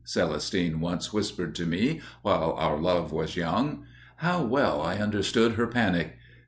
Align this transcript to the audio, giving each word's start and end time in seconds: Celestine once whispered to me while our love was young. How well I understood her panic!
Celestine 0.03 0.79
once 0.79 1.13
whispered 1.13 1.53
to 1.53 1.63
me 1.67 2.01
while 2.23 2.53
our 2.57 2.79
love 2.81 3.11
was 3.11 3.35
young. 3.35 3.85
How 4.15 4.43
well 4.43 4.81
I 4.81 4.95
understood 4.97 5.51
her 5.51 5.67
panic! 5.67 6.17